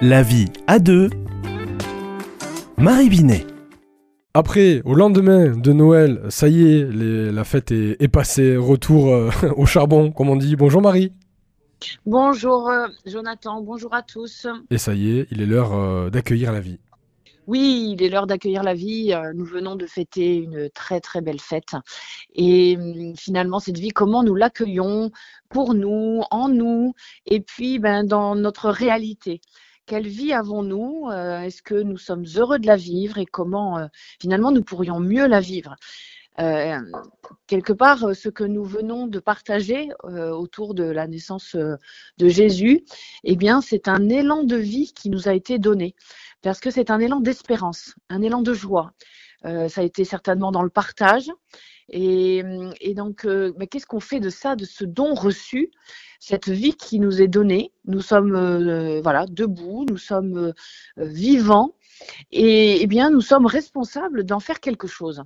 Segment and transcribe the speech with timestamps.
[0.00, 1.10] La vie à deux.
[2.76, 3.46] Marie Binet.
[4.34, 9.08] Après, au lendemain de Noël, ça y est, les- la fête est, est passée, retour
[9.12, 10.54] euh, au charbon, comme on dit.
[10.56, 11.12] Bonjour Marie.
[12.06, 14.46] Bonjour euh, Jonathan, bonjour à tous.
[14.70, 16.78] Et ça y est, il est l'heure euh, d'accueillir la vie.
[17.46, 19.14] Oui, il est l'heure d'accueillir la vie.
[19.34, 21.72] Nous venons de fêter une très très belle fête.
[22.34, 25.10] Et hum, finalement, cette vie, comment nous l'accueillons
[25.48, 26.92] pour nous, en nous,
[27.24, 29.40] et puis ben, dans notre réalité.
[29.88, 33.86] Quelle vie avons-nous Euh, Est-ce que nous sommes heureux de la vivre et comment euh,
[34.20, 35.76] finalement nous pourrions mieux la vivre?
[36.40, 36.78] Euh,
[37.46, 42.84] quelque part, ce que nous venons de partager autour de la naissance de Jésus,
[43.24, 45.96] eh bien, c'est un élan de vie qui nous a été donné,
[46.42, 48.92] parce que c'est un élan d'espérance, un élan de joie.
[49.44, 51.30] Euh, ça a été certainement dans le partage.
[51.90, 52.42] Et,
[52.80, 55.70] et donc, euh, mais qu'est-ce qu'on fait de ça, de ce don reçu,
[56.20, 57.72] cette vie qui nous est donnée?
[57.86, 60.52] Nous sommes euh, voilà debout, nous sommes
[60.96, 61.74] vivants,
[62.30, 65.22] et eh bien, nous sommes responsables d'en faire quelque chose.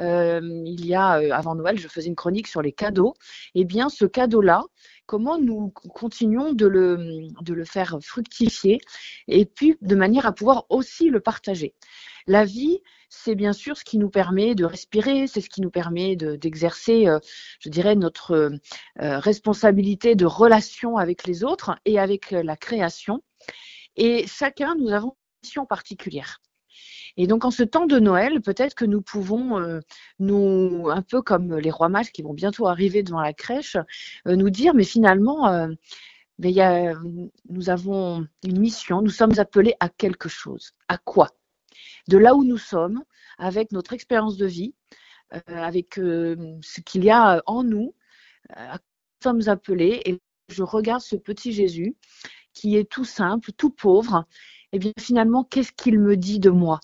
[0.00, 3.14] Euh, il y a, euh, avant Noël, je faisais une chronique sur les cadeaux.
[3.54, 4.62] Eh bien, ce cadeau-là,
[5.06, 8.80] comment nous continuons de le, de le faire fructifier
[9.28, 11.74] et puis de manière à pouvoir aussi le partager.
[12.26, 15.70] La vie, c'est bien sûr ce qui nous permet de respirer, c'est ce qui nous
[15.70, 17.20] permet de- d'exercer, euh,
[17.60, 23.22] je dirais, notre euh, responsabilité de relation avec les autres et avec euh, la création.
[23.96, 26.40] Et chacun, nous avons une mission particulière.
[27.16, 29.80] Et donc, en ce temps de Noël, peut-être que nous pouvons, euh,
[30.18, 33.76] nous, un peu comme les rois mages qui vont bientôt arriver devant la crèche,
[34.26, 35.68] euh, nous dire, mais finalement, euh,
[36.38, 40.72] nous avons une mission, nous sommes appelés à quelque chose.
[40.88, 41.30] À quoi?
[42.08, 43.02] De là où nous sommes,
[43.38, 44.74] avec notre expérience de vie,
[45.46, 47.94] avec ce qu'il y a en nous,
[48.50, 50.02] à quoi nous sommes appelés.
[50.04, 51.96] Et je regarde ce petit Jésus
[52.52, 54.26] qui est tout simple, tout pauvre.
[54.72, 56.80] Et bien finalement, qu'est-ce qu'il me dit de moi?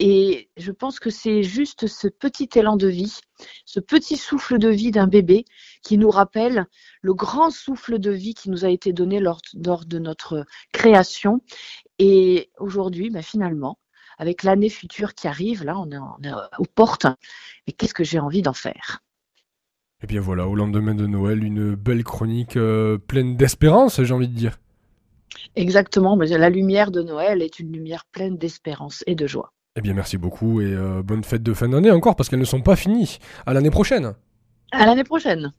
[0.00, 3.18] Et je pense que c'est juste ce petit élan de vie,
[3.64, 5.44] ce petit souffle de vie d'un bébé
[5.82, 6.66] qui nous rappelle
[7.02, 11.40] le grand souffle de vie qui nous a été donné lors, de notre création.
[11.98, 13.80] Et aujourd'hui, ben finalement,
[14.18, 17.06] avec l'année future qui arrive, là, on est, aux portes.
[17.66, 19.02] Mais qu'est-ce que j'ai envie d'en faire?
[20.04, 24.28] Et bien voilà, au lendemain de Noël, une belle chronique euh, pleine d'espérance, j'ai envie
[24.28, 24.58] de dire.
[25.56, 29.52] Exactement, mais la lumière de Noël est une lumière pleine d'espérance et de joie.
[29.76, 32.44] Eh bien merci beaucoup et euh, bonne fête de fin d'année encore parce qu'elles ne
[32.44, 33.18] sont pas finies.
[33.46, 34.14] À l'année prochaine.
[34.72, 35.52] À l'année prochaine.